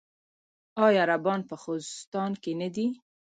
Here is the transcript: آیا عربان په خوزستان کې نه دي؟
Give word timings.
آیا 0.85 1.01
عربان 1.05 1.39
په 1.49 1.55
خوزستان 1.61 2.31
کې 2.43 2.51
نه 2.61 2.67
دي؟ 2.75 2.87